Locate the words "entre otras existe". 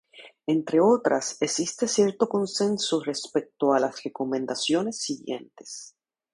0.47-1.87